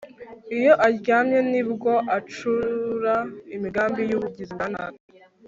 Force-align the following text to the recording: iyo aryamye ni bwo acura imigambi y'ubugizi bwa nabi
iyo 0.57 0.73
aryamye 0.87 1.39
ni 1.51 1.61
bwo 1.71 1.93
acura 2.17 3.15
imigambi 3.55 4.01
y'ubugizi 4.09 4.51
bwa 4.55 4.67
nabi 4.73 4.99